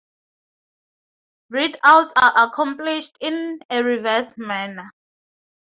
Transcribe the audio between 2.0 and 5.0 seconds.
are accomplished in a reverse manner.